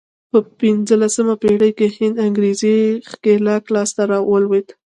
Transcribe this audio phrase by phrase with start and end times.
[0.31, 2.75] په پنځلسمه پېړۍ کې هند انګرېزي
[3.09, 4.67] ښکېلاک لاس ته ولوېد.